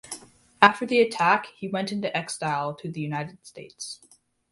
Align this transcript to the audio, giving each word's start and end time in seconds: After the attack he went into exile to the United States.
After 0.63 0.87
the 0.87 0.99
attack 0.99 1.45
he 1.55 1.67
went 1.67 1.91
into 1.91 2.17
exile 2.17 2.73
to 2.73 2.89
the 2.91 2.99
United 2.99 3.45
States. 3.45 4.01